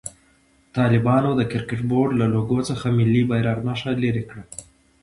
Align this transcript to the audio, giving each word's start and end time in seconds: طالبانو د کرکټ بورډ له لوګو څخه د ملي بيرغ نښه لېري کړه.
طالبانو 0.77 1.29
د 1.35 1.41
کرکټ 1.51 1.79
بورډ 1.89 2.11
له 2.21 2.25
لوګو 2.33 2.59
څخه 2.69 2.85
د 2.89 2.93
ملي 2.97 3.21
بيرغ 3.29 3.57
نښه 3.67 3.91
لېري 4.03 4.23
کړه. 4.29 4.43